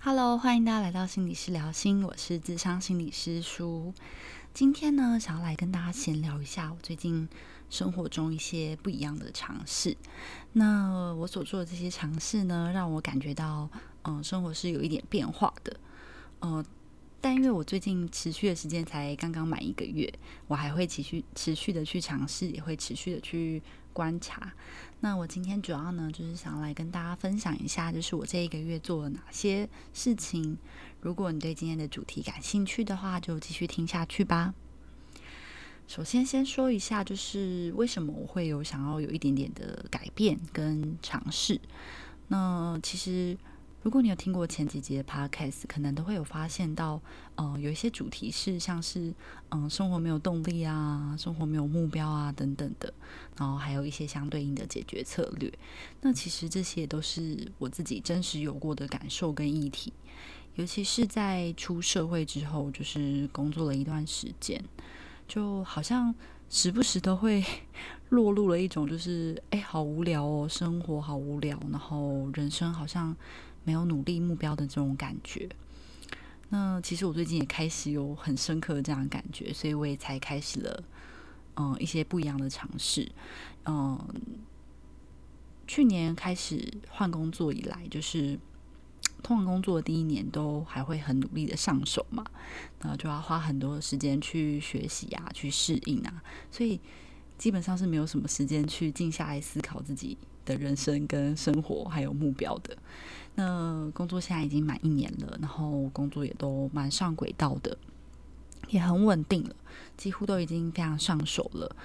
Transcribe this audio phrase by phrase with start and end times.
[0.00, 3.92] Hello，欢迎大家来到心理师聊心，我是智商心理师舒。
[4.54, 7.28] 今天呢，想要来跟大家闲聊一下我最近
[7.68, 9.96] 生活中一些不一样的尝试。
[10.52, 13.68] 那我所做的这些尝试呢，让我感觉到，
[14.04, 15.76] 嗯，生活是有一点变化的。
[16.42, 16.64] 嗯，
[17.20, 20.08] 但因为我最近持续的时间才刚刚满一个月，
[20.46, 23.60] 我还会持续持续的去尝试，也会持续的去
[23.92, 24.52] 观察。
[25.00, 30.56] 那我今天主要呢，就是想来跟大家分享一下，就是我这一个月做了哪些事情。
[31.00, 34.54] 如果你对今天的主题感兴趣的话，就继续听下去吧。
[35.88, 41.60] 首先，先说一下，就是为什么我会有想要有一点点的改变跟尝试。
[42.28, 43.36] 那其实。
[43.82, 47.00] 如果你有听过前几集的 podcast，可能都会有发现到，
[47.36, 49.14] 呃，有一些主题是像是，
[49.50, 52.92] 嗯，生活没有动力啊，生活没有目标啊等等的，
[53.36, 55.50] 然后还有一些相对应的解决策略。
[56.00, 59.92] 那其实这些都是我自己真实有过的感受跟议题，
[60.56, 64.62] 尤其是在出社会之后，就是工作了一段时间，
[65.28, 66.12] 就好像
[66.50, 67.44] 时不时都会
[68.10, 73.16] 落入了一种，就是哎，好无聊哦，生活好无聊，然后人生好像。
[73.68, 75.46] 没有努力目标的这种感觉，
[76.48, 80.82] 那其实我最近也开始有很深刻的这样感觉，所以我也才开始了
[81.56, 83.12] 嗯一些不一样的尝试。
[83.66, 83.98] 嗯，
[85.66, 88.38] 去年开始换工作以来，就是
[89.22, 92.24] 通常工作的第一年都还会很努力的上手嘛，
[92.80, 96.80] 那就要花很多时间去学习啊，去适应啊，所以
[97.36, 102.78] 基本上是没有什么时间去静下来思考自己的人生跟生活还有目标的。
[103.40, 107.78] 那工作现在已经满一年了，然后工作也都蛮上轨道的，
[108.66, 109.54] 也很稳定了，
[109.96, 111.76] 几乎都已经非常上手了。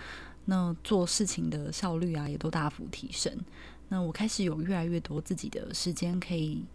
[0.46, 3.32] 那做事情的效率啊，也都大幅提升。
[3.90, 6.66] 那我开始有越来越多自己的时间可以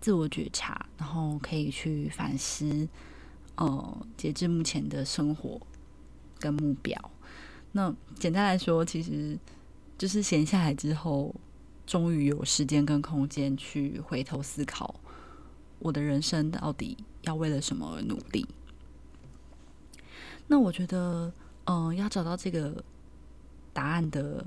[0.00, 2.88] 自我觉察，然后可以去反思，
[3.56, 5.60] 呃，截至目前的生活
[6.38, 6.96] 跟目标。
[7.72, 9.36] 那简单来说，其实
[9.98, 11.34] 就是闲下来之后。
[11.84, 14.94] 终于有时间跟空间去回头思考，
[15.80, 18.46] 我的人生到底要为了什么而努力？
[20.46, 21.32] 那我觉得，
[21.64, 22.82] 嗯，要找到这个
[23.72, 24.46] 答案的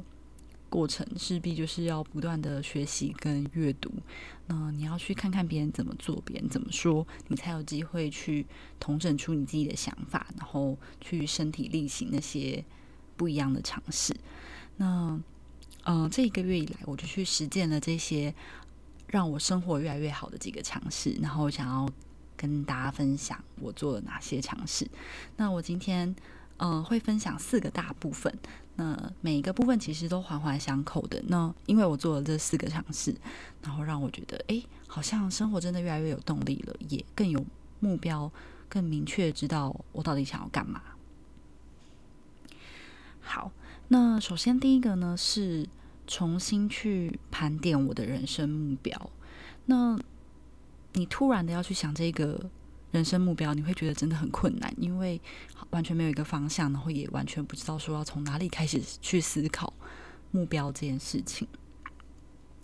[0.70, 3.92] 过程，势必就是要不断的学习跟阅读。
[4.48, 8.46] 那你要去看看别人怎么做，别人怎么说，你才有机会去
[8.80, 12.64] 统整出你自己的想法，然后去身体力行那些
[13.18, 14.16] 不一样的尝试。
[14.78, 15.20] 那。
[15.86, 18.34] 嗯，这一个月以来，我就去实践了这些
[19.08, 21.88] 让我生活越来越好的几个尝试，然后想要
[22.36, 24.90] 跟大家分享我做了哪些尝试。
[25.38, 26.16] 那我今天
[26.58, 28.36] 嗯会分享四个大部分，
[28.78, 31.22] 那每一个部分其实都环环相扣的。
[31.28, 33.16] 那因为我做了这四个尝试，
[33.62, 37.46] 然后让我觉得哎，好像生活真的越来越有动力了，也更有
[37.80, 38.32] 目标，
[38.68, 40.82] 更明确知道我到底想要干嘛。
[43.22, 43.52] 好。
[43.88, 45.68] 那首先第一个呢是
[46.08, 49.10] 重新去盘点我的人生目标。
[49.66, 49.98] 那
[50.94, 52.50] 你突然的要去想这个
[52.92, 55.22] 人生目标，你会觉得真的很困难，因为
[55.72, 59.74] 完全没有一个方向，然后也完全不知道说要从哪里开始去思考
[60.32, 61.48] 目标这件事情。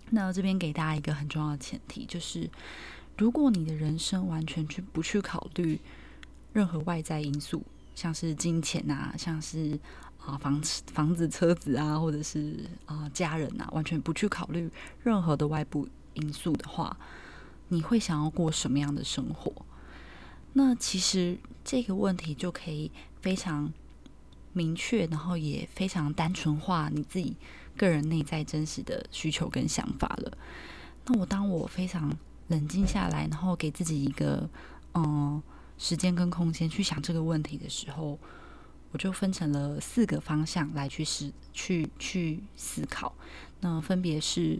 [0.09, 2.49] 那这边给大家一个很重要的前提，就是
[3.17, 5.79] 如果你的人生完全去不去考虑
[6.53, 7.63] 任何外在因素，
[7.95, 9.79] 像是金钱啊，像是
[10.23, 14.69] 啊，房子、房子、车子啊，或者是啊，家人啊，完全不去考虑
[15.03, 16.95] 任何的外部因素的话，
[17.69, 19.51] 你会想要过什么样的生活？
[20.53, 23.73] 那其实这个问题就可以非常
[24.53, 27.35] 明确，然后也非常单纯化你自己
[27.75, 30.37] 个人内在真实的需求跟想法了。
[31.07, 32.15] 那我当我非常
[32.49, 34.47] 冷静下来，然后给自己一个
[34.93, 35.41] 嗯
[35.79, 38.19] 时间跟空间去想这个问题的时候。
[38.91, 43.15] 我就分成了四个方向来去思去去思考，
[43.61, 44.59] 那分别是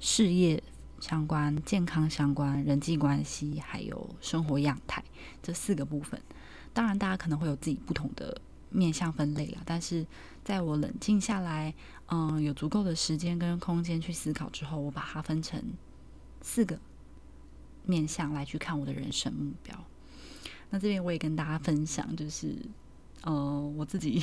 [0.00, 0.62] 事业
[0.98, 5.04] 相关、健康相关、人际关系，还有生活样态
[5.42, 6.18] 这四个部分。
[6.72, 8.40] 当然，大家可能会有自己不同的
[8.70, 10.06] 面向分类啦，但是
[10.42, 11.74] 在我冷静下来，
[12.06, 15.62] 嗯，有足够的时间跟空间去思考之后，我把它分成
[16.40, 16.78] 四个
[17.84, 19.84] 面向来去看我的人生目标。
[20.70, 22.56] 那这边我也跟大家分享，就是。
[23.26, 24.22] 呃，我自己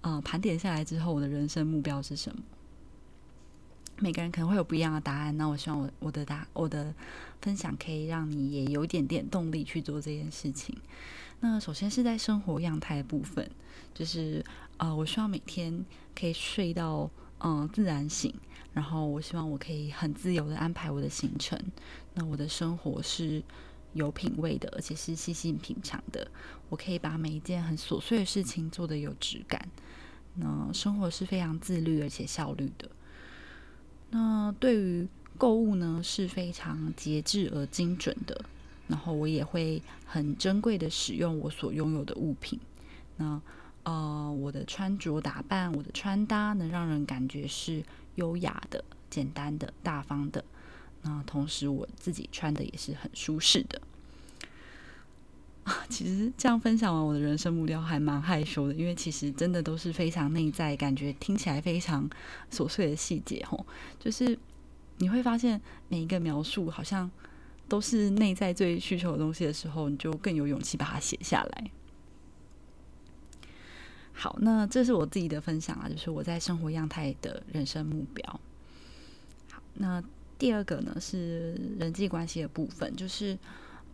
[0.00, 2.42] 呃盘点下来之后，我的人生目标是什么？
[4.00, 5.36] 每个人可能会有不一样的答案。
[5.36, 6.92] 那我希望我我的答我的
[7.40, 10.76] 分享可以让你也有一点点动力去做这件事情。
[11.38, 13.48] 那首先是在生活样态部分，
[13.94, 14.44] 就是
[14.78, 15.84] 呃，我希望每天
[16.18, 18.34] 可以睡到嗯自然醒，
[18.72, 21.56] 然后我希望我可以很自由的安排我的行程。
[22.14, 23.40] 那我的生活是
[23.98, 26.26] 有品味的，而且是细细品尝的。
[26.70, 29.68] 我可以把每一件很琐碎的事情做得有质感。
[30.36, 32.88] 那生活是非常自律而且效率的。
[34.10, 35.06] 那对于
[35.36, 38.44] 购物呢，是非常节制而精准的。
[38.86, 42.58] 然后我也会很珍贵的使用我所拥有的物品。
[43.16, 43.38] 那
[43.82, 47.82] 呃，我的穿着打扮，我的穿搭能让人感觉是
[48.14, 50.44] 优雅的、简单的、大方的。
[51.02, 53.80] 那同时我自己穿的也是很舒适的。
[55.88, 62.08] 其实这样分享完我的人生目标还蛮害羞的，因为其实真的都是非常内在，感觉听起来非常
[62.50, 63.64] 琐碎的细节吼，
[63.98, 64.38] 就是
[64.98, 67.10] 你会发现每一个描述好像
[67.68, 71.70] 都是内在最需求的东西的时候，你就更有勇气把它写下来。
[74.12, 78.40] 好，那这是我自己的分享啊，就是我在生活样态的人生目标。
[79.52, 80.02] 好，那
[80.36, 83.38] 第二个呢是人际关系的部分，就是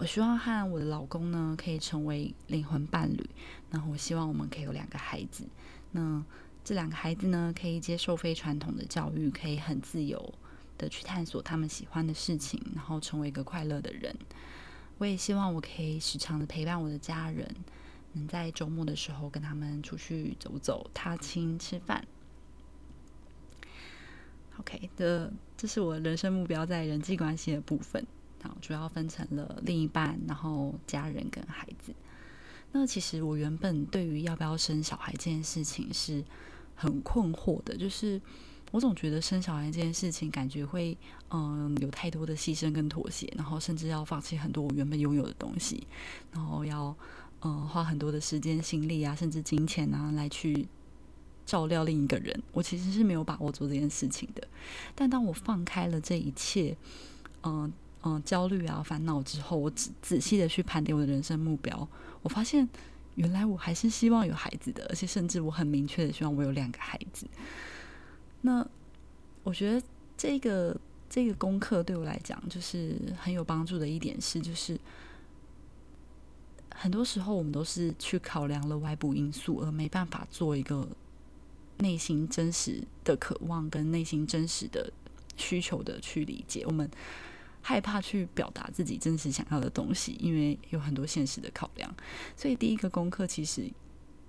[0.04, 3.26] 我希望和我的老公呢可以成为灵魂伴侣。
[3.70, 5.46] 那我希望我们可以有两个孩子。
[5.92, 6.22] 那
[6.62, 10.34] 这两个孩子呢可以接受非传统的教育，可以很自由
[10.76, 14.14] 的去探索他们喜欢的事情，然后成为一个快乐的人。
[14.98, 17.48] 我也希望我可以时常的陪伴我的家人。
[18.12, 22.06] 能在周末的时候跟他们出去走走、踏青、吃饭。
[24.58, 28.06] OK 的，这是我人生目标在人际关系的部分。
[28.60, 31.94] 主要分成了另一半、然后家人跟孩子。
[32.72, 36.24] 那其实我原本对于要不要生小孩这件事情是
[36.74, 38.20] 很困惑的，就是
[38.72, 40.96] 我总觉得生小孩这件事情感觉会
[41.30, 45.86] 嗯有太多的牺牲跟妥协，然后甚至要放弃很多我原本拥有的东西，
[46.32, 46.96] 然后要。
[47.46, 50.66] 嗯，花很多的时间、心力啊，甚至金钱啊，来去
[51.44, 54.48] 照料另一个人，我其实是没有把握做这件事情的。
[54.94, 56.74] 但当我放开了这一切，
[57.42, 57.70] 嗯
[58.04, 61.88] 嗯，焦虑啊、烦恼之后，我仔仔细的去盘点我的人生目标，
[62.22, 62.68] 我发现
[63.14, 67.26] 原来我还是希望有孩子的，而且甚至我很明确的希望我有两个孩子。
[68.42, 68.66] 那
[69.42, 69.86] 我觉得
[70.16, 70.76] 这个
[71.08, 74.78] 这个功课对我来讲，就是很有帮助的一点是，就是。
[76.76, 80.86] 很多时候，我们都是去考量了外部因素，而没办法做一个
[81.78, 84.92] 内心真实的渴望跟内心真实的
[85.36, 86.64] 需求的去理解。
[86.66, 86.90] 我们
[87.66, 91.92] 害怕去表达自己真实想要的东西，因为有很多现实的考量。
[92.36, 93.70] 所以，第一个功课其实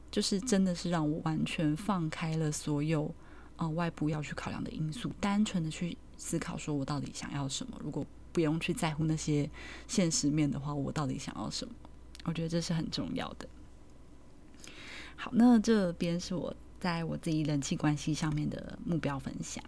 [0.10, 3.14] 就是真的是让我完全放开了所有
[3.58, 7.78] 呃外部要去考量的因素，单纯的去思考说我到底想要什么。
[7.84, 9.50] 如果不用去在乎那些
[9.86, 11.74] 现实面的话，我到底想要什么？
[12.24, 13.46] 我觉得这是很重要的。
[15.18, 19.62] 好，那这边是我在我自己人际关系上面的目标分享。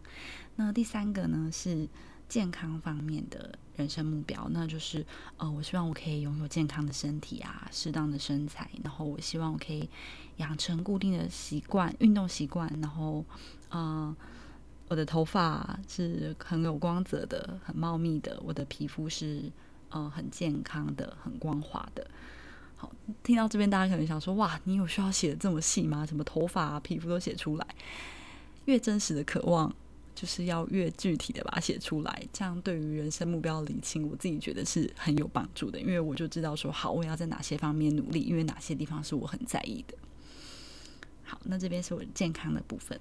[0.56, 1.88] 那第三个呢是
[2.28, 5.06] 健康方面的人生目标，那就是
[5.38, 9.90] 呃，我希望我可以拥有健康的身体啊，适当的身材，然后我希望我可以
[10.38, 13.24] 养成固定的习惯，运动习惯，然后
[13.70, 14.16] 呃，
[14.90, 19.52] 我的头发是很有光泽的，很茂密的，我的皮肤是
[19.90, 22.06] 呃很健康的，很光滑的。
[22.76, 22.92] 好，
[23.24, 26.06] 听到这边，大家可能想说：“哇，你有需要写的这么细吗？
[26.06, 27.68] 什么头发、皮肤都写出来？
[28.66, 29.74] 越真实的渴望，
[30.18, 32.24] 就是要越具体的把它写出来。
[32.34, 35.80] 这样对于人生目标理清，我自己觉得是很有帮助的。
[35.80, 39.96] 因为我就知道说，好，我要在哪些方面努力，因为哪些地方是我很在意的。
[41.24, 43.00] 好，那这边是我健康的部分。”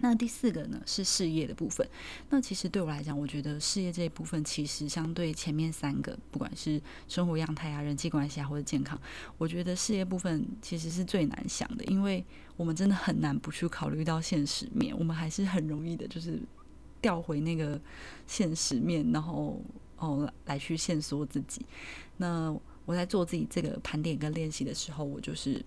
[0.00, 1.86] 那第四个呢是事业的部分。
[2.30, 9.00] 那其实对我来讲，我觉得事业这一部分其实相对前面三个，不管是生活样态啊、人际关系啊或者健康，
[9.36, 12.24] 我觉得事业部分其实是最难想的，因为
[12.56, 16.40] 我们真的很难不去考虑到现实面，我们还是很容易的，就是
[17.02, 17.80] 调回那个
[18.26, 19.60] 现实面，然后
[19.96, 21.66] 哦来去限缩自己。
[22.18, 25.64] 那我在做自己这个盘点跟练习的时候，我就是。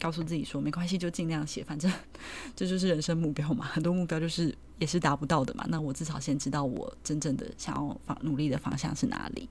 [0.00, 1.90] 告诉自己说没关系，就尽量写， 反正
[2.54, 3.64] 这就是人生目标嘛。
[3.64, 5.64] 很多目标就是也是达不到的嘛。
[5.68, 9.48] 那我至少先知道我真正的想要方努力的方向是哪里。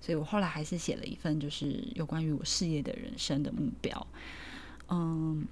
[0.00, 4.06] 所以我后来还是写了一份就是有关于我事业的人生的目标。
[4.88, 5.46] 嗯，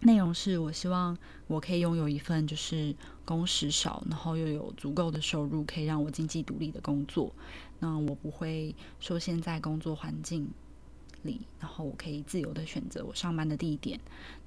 [0.00, 2.96] 内容是我希望我可以拥有一份就是
[3.26, 7.30] 工时少，然后又有足够的收入，可以让我经济独立的工作。
[7.80, 10.48] 那我不会受限在工作环境。
[11.58, 13.98] 然后我可以自由的选择我上班的地点。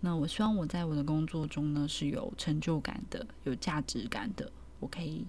[0.01, 5.25] 那我希望我在我的工作中呢是有成就感的、有价值感的，我可以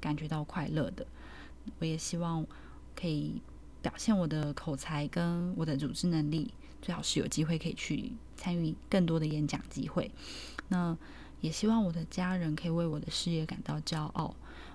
[0.00, 1.06] 感觉到快乐的。
[1.78, 2.46] 我也希望
[2.96, 3.40] 可以
[3.82, 6.52] 表现我的口才跟我的组织能力，
[6.82, 10.10] 最好是有机会可以去参与更多的演讲机会。
[10.68, 10.96] 那
[11.40, 14.34] 也希望我的家人可以为我的事业感到骄傲。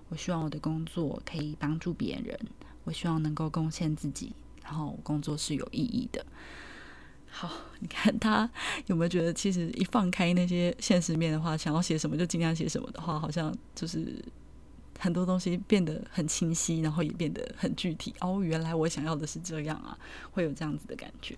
[0.09, 2.39] 我希望我的工作可以帮助别人，
[2.83, 4.33] 我希望能够贡献自己，
[4.65, 6.25] 然后工作是有意义的。
[7.29, 8.49] 好，你看他
[8.87, 14.23] 有没有觉得，其实一放开那些现实面的话，想要写什么就尽量写什么的话，好像就是
[14.97, 18.15] 很多东西变得很清晰，然后也变得很具体。
[18.21, 19.97] 哦，原来我想要的是这样啊，
[20.31, 21.37] 会有这样子的感觉。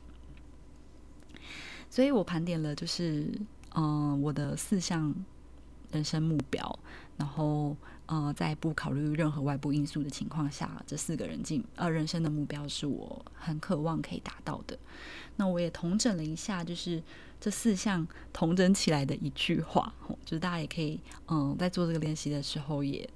[1.89, 3.29] 所以我盘点了，就是
[3.75, 5.13] 嗯，我的四项
[5.91, 6.79] 人生目标，
[7.17, 7.75] 然后。
[8.07, 14.79] 呃，在不考虑任何外部因素的情况下，这四个人进呃人生的目标是我很渴望可以达到的。
[15.35, 17.03] 那我也统整了一下，就是
[17.39, 19.93] 这四项统整起来的一句话，
[20.25, 23.07] 就是大家也可以嗯在做这个练习的时候也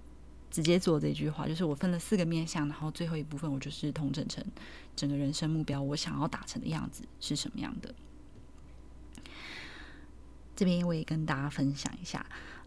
[0.49, 4.43] 直接做这句话，就是我分了四个面向，然后最后一部分我就是统整成
[4.95, 7.95] 整个人生目标我想要达成的样子是什么样的。
[10.53, 12.25] 这边我也跟大家分享一下。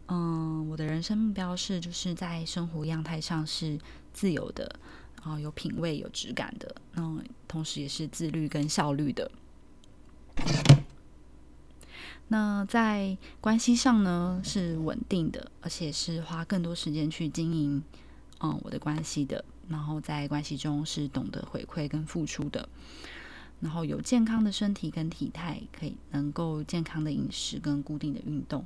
[0.08, 3.78] 嗯，我的人生目标是，就是在生活样态上是
[4.12, 4.78] 自由的，
[5.22, 9.30] 然后有品味、有质感的，那同时也是自律跟效率的。
[12.28, 17.82] 那在关系上呢，是稳定的，而且是花更多时间去经营，
[18.40, 19.44] 嗯，我的关系的。
[19.68, 22.68] 然后在关系中是懂得回馈跟付出的，
[23.64, 28.62] 然后有健康的身体跟体态，可以能够健康的饮食跟固定的运动。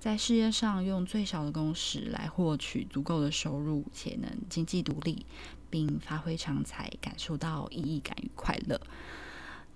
[0.00, 5.26] 在事业上用最少的工时来获取足够的收入，且能经济独立，
[5.68, 8.80] 并发挥长才，感受到意义感与快乐。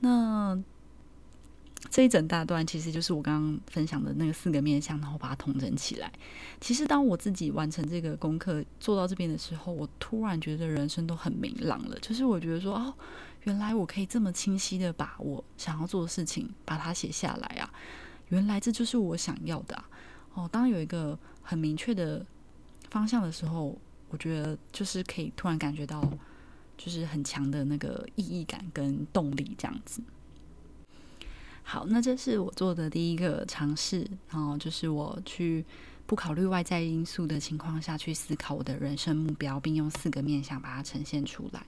[0.01, 0.59] 那
[1.91, 6.11] 这一整大段其实就是我刚刚分享的那个四个面向，然后把它统整起来。
[6.59, 11.99] 其实当我自己完成这个功课做到这边的时候，我突然觉得人生都很明朗了。
[12.01, 12.95] 就是我觉得说，哦，
[13.45, 17.73] 原来我可以这么清晰的把我想要做的事情把它写下来啊！
[18.29, 19.89] 原来这就是我想要的啊！
[20.35, 22.25] 哦，当有一个很明确的
[22.91, 26.03] 方向的时候，我觉得就是可以突然感觉到，
[26.77, 30.03] 就是很强的那个意义感跟动力这样子。
[31.63, 35.65] 好，那这是我做的第一个尝试，然后就是我去
[36.15, 41.67] 不考虑外在因素的情况下去思考我的人生目标，并用四个面向把它呈现出来。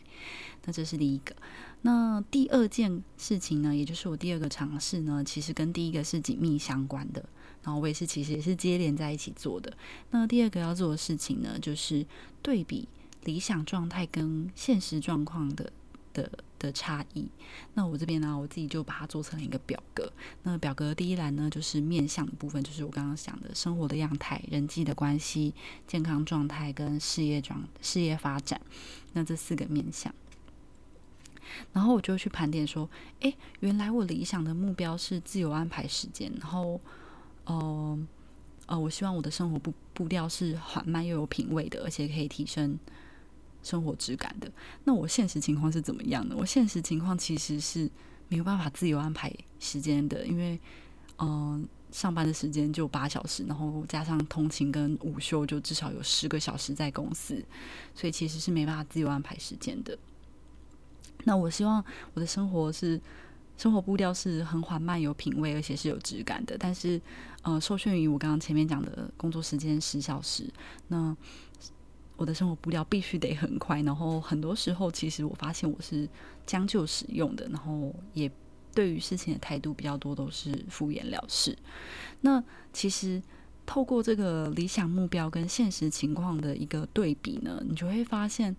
[0.65, 1.35] 那这是第一个。
[1.83, 7.29] 那第二件事情呢，也就是我第二个尝试呢，其实跟第一个是紧密相关的。
[7.65, 9.77] 然后我也是，其实也是接连在一起做的。
[10.11, 12.07] 那第二个要做的事情呢，就是
[12.41, 12.89] 对比
[13.25, 15.73] 理想状态跟现实状况的
[16.17, 17.29] 的的差异。
[17.75, 20.11] 那我这边呢，我自己就把它做成了一个表格。
[20.45, 25.55] 那表格第一栏呢，就是面向的部分，就是我刚刚讲的生活的样态、人际的关系、
[25.87, 28.61] 健康状态跟事业状事业发展。
[29.13, 30.15] 那这四个面向，
[31.73, 32.89] 然后我就去盘点说，
[33.21, 36.81] 诶，原来我理想的目标是自由安排时间，然后。
[37.49, 37.97] 哦，
[38.67, 42.77] 呃，我希望我的生活步步调是缓慢又有品味的，而且可以提升
[43.67, 44.49] 生活质感的。
[44.85, 46.37] 那我现实情况是怎么样的？
[46.37, 47.91] 我现实情况其实是
[48.29, 50.59] 没有办法自由安排时间的，因为
[51.19, 57.45] 嗯，上班的时间就八小时，然后加上通勤跟午休，就至少有十个小时在公司，
[57.93, 59.99] 所以其实是没办法自由安排时间的。
[61.25, 63.01] 那我希望我的生活是。
[63.59, 66.59] 生活步调是很缓慢、有品味，而且是有质感的。
[66.59, 67.01] 但是，
[67.41, 70.47] 呃，受限于我刚刚前面讲的工作时间十小时，
[70.89, 71.17] 那
[72.17, 73.83] 我的生活步调必须得很快。
[73.83, 76.09] 然后，很多时候其实我发现我是
[76.45, 78.31] 将就使用的，然后也
[78.75, 81.57] 对于事情的态度比较多都是敷衍了事。
[82.21, 82.43] 那
[82.73, 83.23] 其实
[83.65, 88.57] 透过这个理想目标跟现实情况的一个对比呢，你就会发现。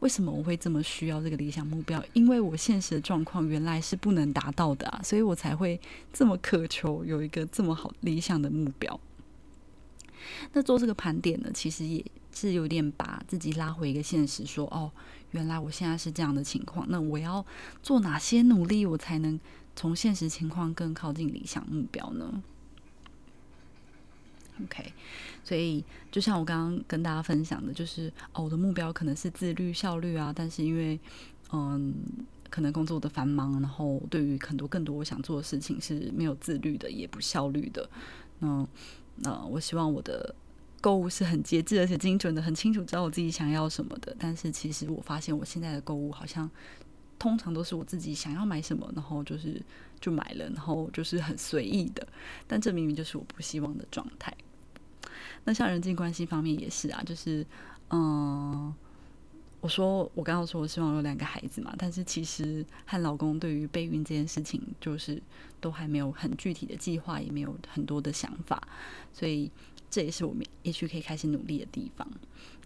[0.00, 2.04] 为什么我会这么需要这个理想目标？
[2.12, 5.80] 因为我现实的状况原来是不能达到的啊，所以我才会
[6.12, 9.00] 这么渴求有一个这么好理想的目标。
[10.52, 14.90] 那做这个盘点呢，其实也是有点把自己拉回一个现实，说哦，
[15.30, 17.44] 原来我现在是这样的情况，那我要
[17.82, 19.38] 做哪些努力，我才能
[19.74, 22.42] 从现实情况更靠近理想目标呢
[24.64, 24.92] ？OK，
[25.44, 30.98] 所以就像我刚刚跟大家分享的，就是哦，我的目标可能是自律、效率啊，但是因为
[31.52, 31.94] 嗯，
[32.48, 37.88] 可能工作的繁忙，然后对于很多更多我想做的事情是没有自律的，也不效率的。
[38.38, 38.66] 那
[39.16, 40.34] 那我希望我的
[40.80, 44.14] 购物是很节制而且精准的，很清楚知道我自己想要什么的。
[44.18, 46.48] 但是其实我发现我现在的购物好像
[47.18, 49.60] 通常都是我自己想要买什么，然后就是
[50.00, 52.06] 就买了，然后就是很随意的。
[52.46, 54.32] 但这明明就是我不希望的状态。
[55.44, 57.46] 那像人际关系方面也是啊，就是，
[57.90, 58.74] 嗯，
[59.60, 65.20] 我说我刚刚说我希望有两个孩子嘛，但是其实和老公对于备孕这件事情，就是
[65.60, 68.62] 都还没有很具体的计划，也没有很多的想法，
[69.12, 69.50] 所以
[69.90, 72.06] 这也是我们也许可以开始努力的地方。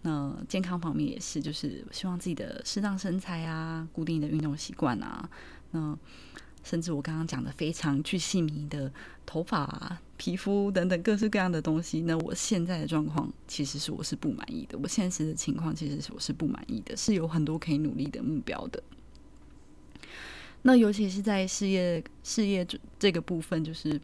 [0.03, 5.29] 那健康方面也是，就是希望自己的适当身材啊，固定的运动习惯啊，
[5.71, 5.97] 那。
[6.63, 8.91] 甚至我刚刚讲的非常巨细迷的
[9.25, 14.77] 头发、皮肤等等各式各样的东西，那我现在的状况其实是我是不满意的。
[14.77, 18.81] 我现实的情况其实是我是不满意的，是有很多可以努力的目标的。
[20.61, 23.99] 那尤其是在事业事业这这个部分，就是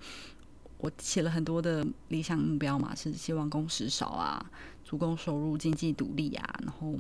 [0.80, 4.44] 我写了很多的理想目标嘛，是希望工时少啊，
[4.84, 6.96] 足够收入、经济独立啊，然后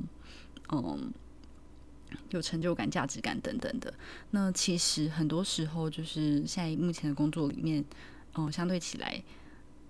[0.71, 1.11] 嗯。
[2.29, 3.93] 有成就感、价值感等等的。
[4.31, 7.83] 那其实很多时候，就是现在目前的工作里面，
[8.35, 9.21] 嗯，相对起来，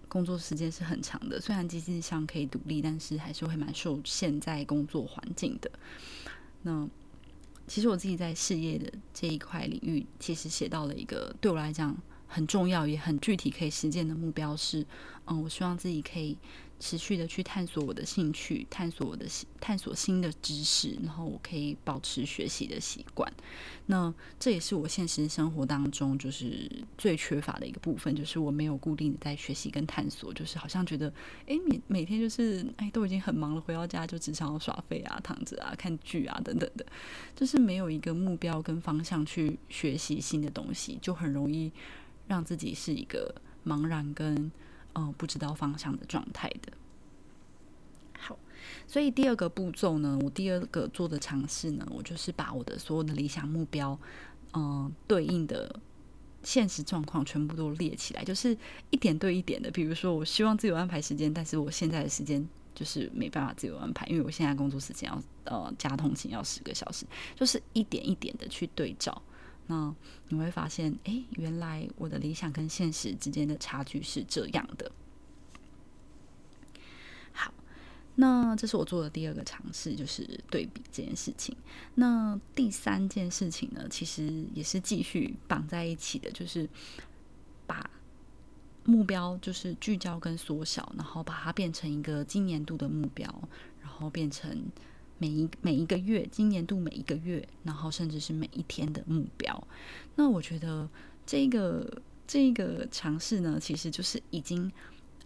[0.07, 1.39] 工作时间是很长的。
[1.39, 5.69] 虽然经济上可以独立，但是还是会蛮受限在工作环境的。
[6.63, 6.88] 那
[7.67, 11.95] 其实我自己在事业的这一块领域，其实写到了一个对我来讲
[12.27, 14.86] 很重要也很具体可以实践的目标是，
[15.25, 16.38] 嗯，我希望自己可以。
[16.79, 19.25] 持续的去探索我的兴趣，探索我的
[19.60, 23.27] 探索新的知识，然后我可以保持学习的习惯。
[23.88, 31.12] 那这也是我现实生活当中就是最缺乏的一个部分，就是我没有固定的在学习跟探索，就是好像觉得，
[31.48, 36.86] 哎，每每天就是哎都已经很忙了，回到家就只想要耍废啊、躺着啊、看剧啊等等的，
[37.36, 41.72] 就是没有一个目标跟方向去学习新的东西，就很容易
[42.27, 43.34] 让自己是一个
[43.65, 44.51] 茫然跟。
[45.00, 46.74] 嗯，不知道方向的状态的。
[48.17, 48.36] 好，
[48.88, 53.96] 所以第二个步骤呢，我第二个做的尝试呢，我就是把我的所有的理想目标，
[54.55, 55.79] 嗯，对应的
[56.41, 58.57] 现实状况全部都列起来，就是
[58.89, 59.69] 一点对一点的。
[59.69, 62.43] 比如说，我希望自由安排时间，但是我现在的时间
[62.74, 67.05] 就是没办法自由安排，因为我现在工作时间要呃加通勤要十个小时，
[67.36, 69.22] 就是一点一点的去对照。
[69.67, 69.93] 那
[70.29, 74.91] 你会发现，哎，原来我的理想跟现实之间的差距是这样的。
[77.33, 77.53] 好，
[78.15, 81.55] 那这是我做的第二个尝试，就是对比这件事情。
[81.95, 86.69] 那第三件事情呢，其实也是继续绑在一起的，就是
[87.65, 87.89] 把
[88.86, 93.30] 目标就是聚焦跟缩小，然后把它变成一个今年度的目标，
[93.82, 94.71] 然后变成。
[95.17, 99.67] 每一每一个月，今年度每一个月，然后甚至是每一天的目标。
[100.15, 100.88] 那我觉得
[101.25, 104.71] 这个这个尝试呢，其实就是已经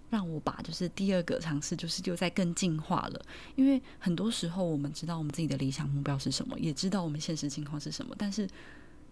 [0.10, 3.22] 让我把就是第二个尝试，就是又在更进化了。
[3.56, 8.48] 因为很多时候我们知道我们自己的理想目标是什么，也知道我们现实情况是什么，但是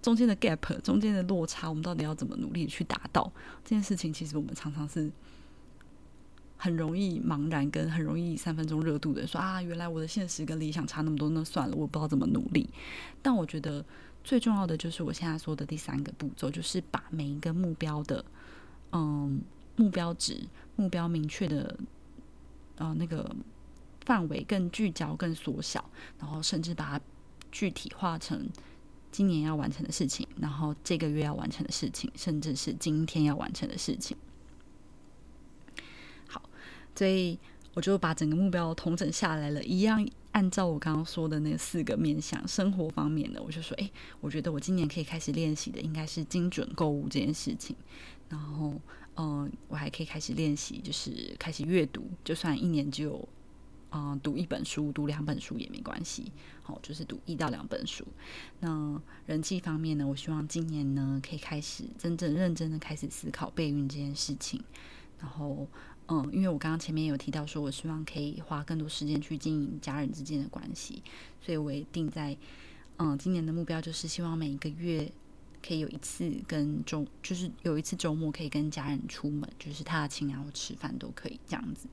[0.01, 3.31] 中间的 gap，中间的落差，我们到底要怎么努力去达到
[3.63, 4.13] 这件事情？
[4.13, 5.11] 其实我们常常是。
[6.61, 12.69] 很容易茫然，跟很容易三分钟热度的说啊，原来我的现实跟理想差那么多，那算了，我不知道怎么努力。
[13.21, 13.83] 但我觉得
[14.25, 18.25] 最重要的就是我现在说的第三个步骤，就是把每一个目标的
[18.91, 19.41] 嗯
[19.77, 20.37] 目标值、
[20.75, 21.79] 目标明确的
[22.75, 23.33] 呃那个
[24.03, 27.05] 范围更聚焦、更缩小，然后甚至把它
[27.53, 28.49] 具体化成
[29.11, 34.17] 今年要完成的事情，然后这个月要完成的事情，甚至是今天要完成的事情。
[36.99, 37.39] 所以
[37.75, 47.73] 我就把整个目标统整下来了，一样按照我刚刚说的那四个面向，生活方面的，我就说，哎，我觉得我今年可以开始练习的应该是精准购物这件事情。
[48.27, 48.73] 然后，
[49.15, 53.25] 嗯，我还可以开始练习，就是开始阅读，就算一年只有，
[53.93, 56.29] 嗯，读一本书，读两本书也没关系。
[56.62, 58.05] 好，就是读一到两本书。
[58.59, 64.62] 那人际方面呢，我希望今年呢可以开始真正认真的开始思考备孕这件事情，
[65.17, 65.65] 然后。
[66.09, 71.03] 嗯，因为我刚刚前面有提到说，我希望可以花更多时间去经营家人之间的关系，
[71.39, 72.35] 所以我也定在
[72.97, 75.11] 嗯今年的目标就是希望每一个月
[75.65, 81.87] 可以有一次跟周，就是有一次周末可以跟家人出门，就是踏青啊或吃饭都可以这样子。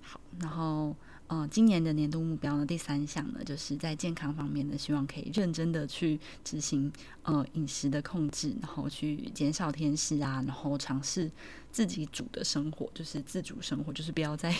[0.00, 0.94] 好，然后。
[1.28, 11.28] 嗯，今年的年度目标呢，第三项呢，就是在健康方面呢，希望可以认真的去执行呃饮食的控制，然后去减少甜食啊，然后尝试
[11.72, 14.54] 自己煮的生活，就是自主生活，就是不要再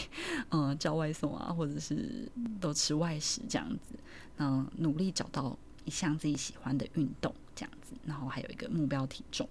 [0.49, 2.29] 嗯叫外送啊，或者是
[2.61, 3.95] 都吃外食这样子。
[4.39, 9.49] 嗯，努力找到一项自己喜欢的运动这样子，然后还有一个目标体重。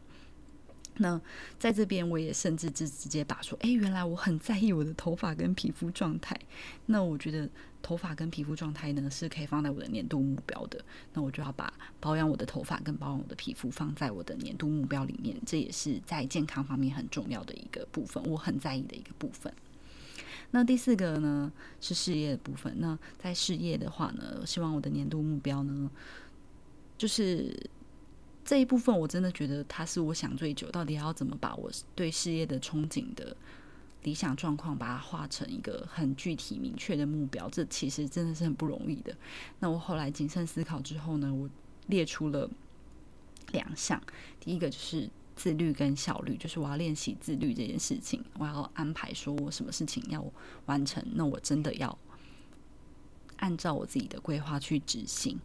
[0.98, 1.20] 那
[1.60, 6.40] 在这边，我也甚至直直接把说，哎，原来我很在意我的头发跟皮肤状态。
[6.86, 7.50] 那我觉得
[7.82, 10.84] 头发跟皮肤状态呢，是可以放在我的年度目标的。
[11.14, 15.36] 那我就要把保养我的头发跟保养我的皮肤放在我的年度目标里面。
[15.46, 19.54] 这也是在健康方面很重要的一个部分，我很在意的一个部分。
[20.52, 22.74] 那第四个呢是事业的部分。
[22.80, 25.92] 那在事业的话呢，希望我的年度目标呢，
[26.98, 27.70] 就是
[28.46, 33.36] 这一部分，我真的觉得它是我想最久，到底要怎么把我对事业的憧憬的
[34.04, 39.14] 理想状况，把它画成一个很具体明确的目标，这其实真的是很不容易的。
[39.60, 41.50] 那我后来谨慎思考之后呢，我
[41.88, 42.50] 列出了
[43.52, 44.02] 两项，
[44.40, 45.10] 第一个就是。
[45.38, 48.24] 自律跟效率，就是我要练习自律这件事情。
[48.40, 50.26] 我要安排说我什么事情要
[50.66, 52.00] 完成，那我真的要
[53.36, 55.38] 按照我自己的规划去执行。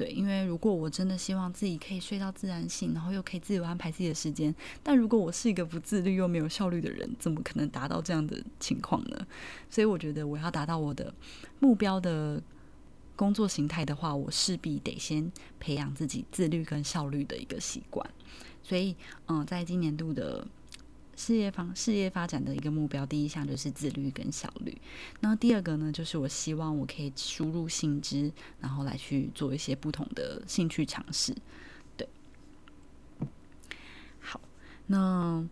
[0.00, 9.26] 对，因为如果我真的希望自己可以睡到自然醒，然后又可以自由安排自己的时间，但如果我是一个不自律又没有效率的人，怎么可能达到这样的情况呢？
[9.68, 11.12] 所以我觉得我要达到我的
[11.58, 12.42] 目标的
[13.14, 18.08] 工作形态的话，我势必得先培养自己自律跟效率的一个习惯。
[18.62, 20.46] 所以，嗯，在今年度的
[21.20, 24.74] 事业方事业发展的一个目标，第一项就是自律跟效率。
[25.20, 31.36] 那第二个呢，就是我希望我可以输入新知，然后来去做一些不同的兴趣尝试。
[31.98, 32.08] 对，
[34.18, 34.40] 好，
[34.86, 35.46] 那。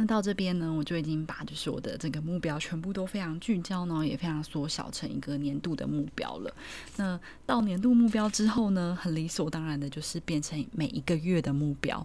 [0.00, 6.50] 那到这边呢，我就已经把就是我的这个目标全部都非常聚焦呢，也非常缩小成一个年度的目标了。
[6.96, 11.98] 那到年度目标之后呢，很理所当然的就是变成每一个月的目标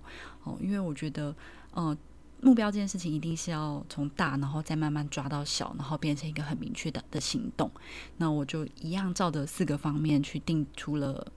[0.43, 1.33] 哦，因为我觉得，
[1.71, 1.97] 呃，
[2.41, 7.71] 目标这件事情一定是要从大，然后再慢慢抓到小，然后变成一个很明确的的行动。
[8.17, 11.31] 那我就一样照着四个方面去定出了。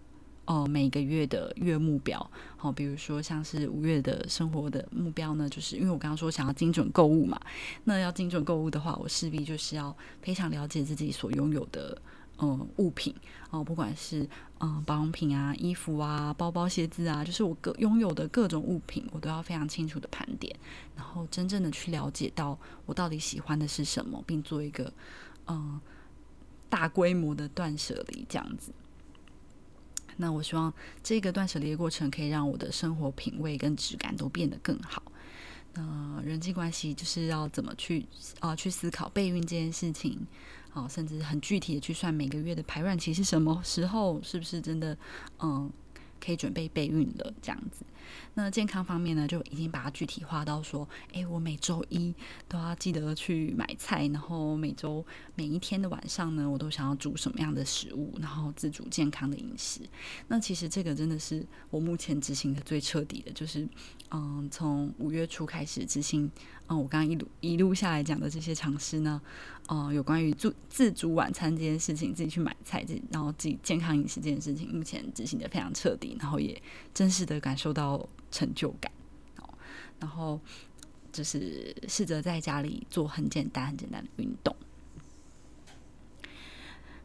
[0.49, 2.19] 哦，每个月的月目标，
[2.57, 7.39] 好，比如说像是五月的生活的目标呢，就是因为我刚刚说想要精准购物嘛，
[7.85, 12.01] 那要精准购物的话，我势必就是要非常了解自己所拥有的
[12.39, 13.15] 嗯物品
[13.51, 14.27] 哦，不管是
[14.61, 20.57] 嗯保养品啊、衣服啊、包包、鞋子啊，就是我各拥有的各种物品，我都要非常清楚的盘点，
[20.97, 24.91] 然后真正的去了解到我到底喜欢的是什么，并做一个
[25.47, 25.79] 嗯
[26.71, 28.73] 大规模的断舍离，这样子。
[30.19, 35.03] 那我希望这个断舍离的过程可以让我的生活品味跟质感都变得更好。
[35.75, 38.05] 那人际关系就是要怎么去
[38.41, 40.27] 啊去思考备孕这件事情，
[40.71, 44.97] 好，甚至很具体的去算每个月的排卵期是什么时候，是不是真的
[45.41, 45.71] 嗯。
[46.25, 47.85] 可以准备备孕了，这样子。
[48.35, 52.15] 那健康方面呢，就已经把它具体化到说，诶，我每周一
[52.49, 55.05] 都要记得去买菜，然后每周
[55.35, 59.81] 每一天的晚上呢，我都想要煮什么样的食物，然后自主健康的饮食。
[60.29, 63.69] 那其实这个真的是我目前执行的最彻底的，就是
[64.11, 66.31] 嗯，从五月初开始执行。
[66.69, 69.21] 嗯，我刚刚一路一路下来讲的这些尝试呢，
[69.69, 76.61] 呃，有关于自自主晚餐这件事情，自己去买菜，这然后自己健康饮食这件事情，目前执行的非常彻底，然后也
[76.95, 78.93] 真实的感受到成就感。
[79.41, 79.49] 哦，
[79.99, 80.41] 然后
[81.13, 84.55] 就是试着在家里做很简单、很简单的运动。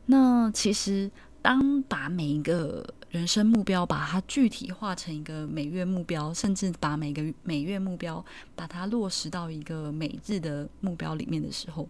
[0.05, 1.09] 那其实。
[1.43, 11.87] 当把每一个人生目标把它具体化成一个每月目标，甚至把每个每月目标把它落实到一个每日的目标里面的时候，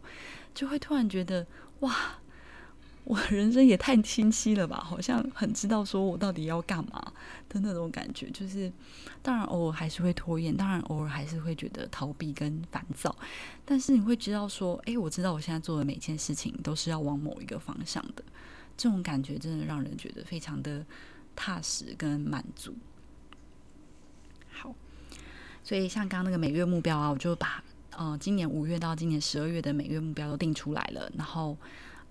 [0.53, 1.47] 就会突然觉得
[1.79, 1.95] 哇，
[3.05, 4.83] 我人生也太清晰了吧！
[4.83, 7.13] 好像很知道说我到底要干嘛
[7.47, 8.29] 的那种感觉。
[8.31, 8.69] 就是
[9.21, 13.15] 当然偶尔还是会拖延，当然偶尔还是会觉得逃避跟烦躁，
[13.63, 18.21] 但是你会知道说，哎，我知道我现在做的每件事情都是要往某一个方向的。
[18.75, 20.83] 这种感觉真的让人觉得非常的
[21.35, 22.75] 踏实跟满足。
[24.51, 24.73] 好，
[25.63, 27.63] 所以像刚刚那个每月目标啊，我就把
[27.97, 31.11] 呃今年五月到今年十二月的每月目标都定出来了。
[31.17, 31.57] 然后，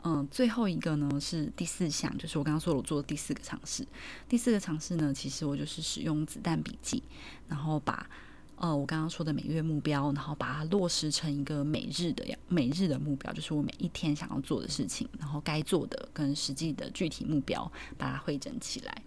[0.05, 3.87] 嗯，最后一个呢是第四项，就是我刚刚说我做的第四个尝试。
[4.29, 7.03] 第四个尝试呢，其实我就是使用子弹笔记，
[7.49, 8.09] 然后把。
[8.57, 19.03] 呃，我刚刚说的每月目标，然后把它落实成一个每日的每日的目标，就是我每一天想要做的事情，然后该做的跟实际的具体目标，把它汇整起来。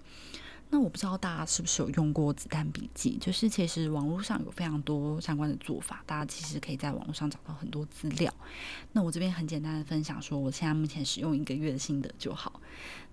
[0.69, 3.17] 那我不知道大家是不是有用过子弹笔记？
[3.17, 8.33] 就是其实网络上有非常多相关的做法，大家其实可以在网络上找到很多资料。
[8.91, 12.59] 那我这边很简单的分享说，我现在目前使用一个月的心得就好。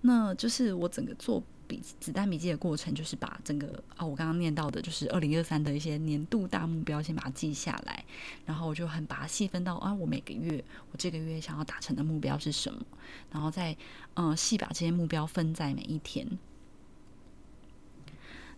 [0.01, 1.41] 那就是我整个做。
[1.65, 8.03] 笔子弹笔记的过程，就是把整个啊，我刚刚念到的，就是二零二三的一些年度大目标，先把它记下来，
[8.45, 10.61] 然后我就很把它细分到啊，我每个月，
[10.91, 12.85] 我这个月想要达成的目标是什么，
[13.31, 13.75] 然后再
[14.15, 16.27] 嗯，细把这些目标分在每一天。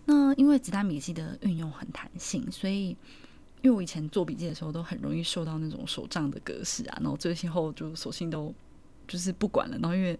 [0.05, 2.89] 那因为子弹笔记的运用很弹性，所以
[3.61, 8.53] 因为我以前做笔记的时候都很容易受到那种手账的格式啊，然后最后就索性都
[9.07, 10.17] 就是不管了，然后因为。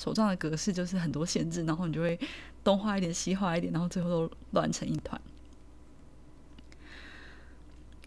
[0.00, 2.16] 手账的格式就是很多限制，然后你就会
[2.62, 5.20] 东画一点西画一点，然后最后都乱成一团。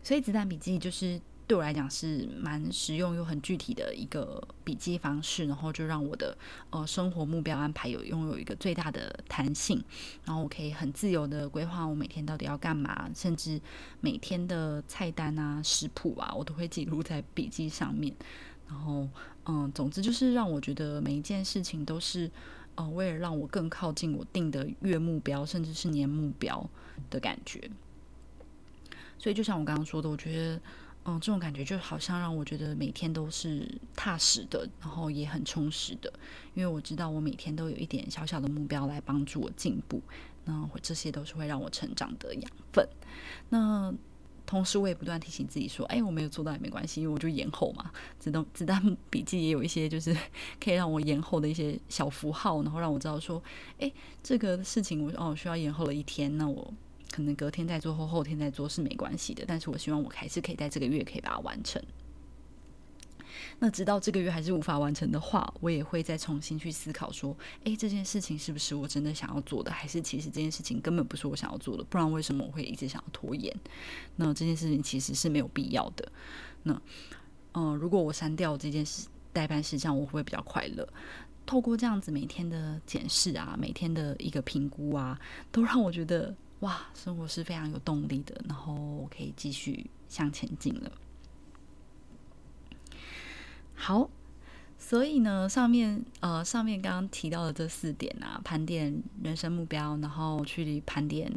[0.02, 1.20] 所以子弹笔记就是
[1.52, 6.38] 对我来讲是蛮实用又很具体的一个笔记方式，然后就让我的
[6.70, 9.84] 呃生活目标安排有拥有一个最大的弹性，
[10.24, 13.60] 然后我可以很自由的规划我每天到底要干嘛，甚至
[14.00, 18.16] 每天的菜单啊、食谱啊，我都会记录在笔记上面。
[18.70, 19.06] 然后
[19.46, 22.32] 嗯，总之就是让我觉得每一件事情都是
[22.76, 26.66] 呃为了让我更靠近我定的月目标，甚至是年目标
[27.10, 27.70] 的感觉。
[29.20, 30.60] 所以，就像我刚刚说的，我觉得，
[31.04, 36.14] 嗯，这种感觉就好像让我觉得每天都是踏实的，然后也很充实的，
[36.54, 40.00] 因为我知道我每天都有一点小小的目标来帮助我进步，
[40.46, 42.88] 那这些都是会让我成长的养分。
[43.50, 43.92] 那
[44.46, 47.90] 同时，我也不断提醒自己说，哎，我没有做到也没关系，因为我就延后嘛。
[48.20, 50.16] 子弹子弹笔记也有一些就是
[50.64, 53.42] 可以让我延后的一些小符号，然后让我知道说，
[53.80, 56.72] 哎，这个事情我哦需要延后了一天，那我。
[57.12, 61.82] 可能隔天再做或后天再做是没关系的，但是我希望我还是可以在这个月可以把它完成。
[63.60, 71.84] 那直到这个月还是无法完成的话，我也会再重新去思考说，诶，这件事情是不是我真的想要做的，还是其实这件事情根本不是我想要做的？
[71.84, 73.56] 不然为什么我会一直想要拖延？
[74.16, 76.12] 那这件事情其实是没有必要的。
[76.64, 76.82] 那
[77.54, 80.88] 嗯，如果我删掉这件事代办事项，我会比较快乐？
[81.46, 85.20] 透过这样子每天的检视啊，每天的一个评估啊，
[85.52, 86.36] 都让我觉得。
[86.62, 90.92] 哇，生活是非常有动力的，然后我可以继续向前进了。
[93.74, 94.10] 好，
[94.78, 101.32] 所以呢，上面呃，上面刚刚提到的这四点啊，盘点人生目标，然后去盘点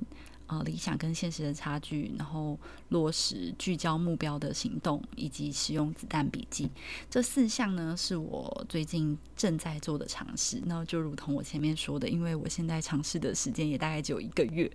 [0.47, 2.59] 呃理想跟现实的差距，然后
[2.91, 6.71] 落实聚焦目标的行动，以及使用子弹笔记，
[7.09, 10.61] 这四项呢，是我最近正在做的尝试。
[10.67, 14.71] 那就如同我前面说的，因为我现在尝试的时间也大概只有一个月。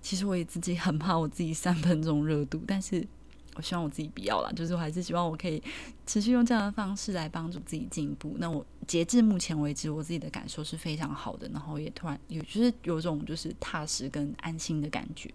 [0.00, 3.06] 其实我也自己很怕我自己三分钟热度，但是
[3.54, 5.62] 我希望我自己不要了，就是我还是希望我可以
[6.06, 8.34] 持续用这样的方式来帮助自己进步。
[8.38, 15.30] 那我截至目前为止，我自己的感受是非常好的，然后也突然有就是有种就是踏实跟安心的感觉。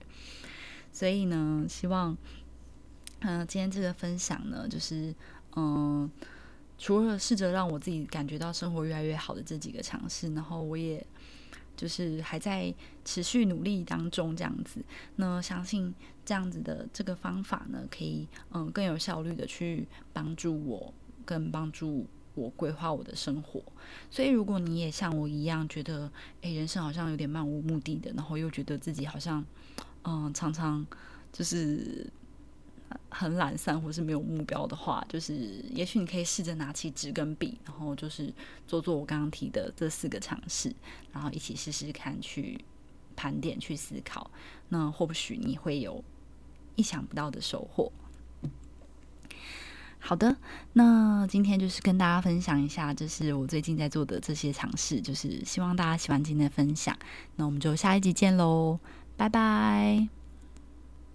[0.92, 2.18] 所以呢，希望
[3.20, 5.14] 嗯今天这个分享呢，就是
[5.56, 6.10] 嗯
[6.78, 11.06] 除了试着让我自己感觉到生活越来越好的这几个尝试，然后我也。
[11.78, 12.74] 就是还在
[13.06, 14.84] 持续努力当中，这样子。
[15.16, 15.94] 那相信
[16.26, 23.64] 这样子的这个方法呢，可以嗯更有效率的去帮助我，更帮助我规划我的生活。
[24.10, 26.12] 所以，如果你也像我一样觉得，
[26.42, 29.46] 诶，人生好像有点漫无目的的，然后又觉得自己好像
[30.04, 30.86] 嗯常常
[31.32, 32.12] 就是。
[33.10, 35.34] 很懒散或是没有目标的话，就是
[35.70, 38.34] 也许你可以试着拿起纸跟笔，然后就是
[38.68, 40.74] 做做我刚刚提的这四个尝试，
[41.12, 42.64] 然后一起试试看，去
[43.16, 44.30] 盘点、去思考，
[44.70, 46.04] 那或许你会有
[46.76, 47.92] 意想不到的收获。
[50.00, 50.38] 好的，
[50.74, 56.98] 那今天就是跟大家分享一下，就是我最近在做的这些尝试，就是希望大家喜欢今天的分享。
[57.36, 58.80] 那我们就下一集见喽，
[59.18, 60.27] 拜拜。